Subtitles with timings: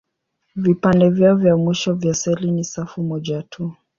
[0.55, 3.73] Vipande vyao vya mwisho vya seli ni safu moja tu.